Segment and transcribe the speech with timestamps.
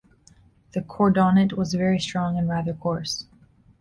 [0.73, 3.27] The "cordonnet" was very strong and rather coarse.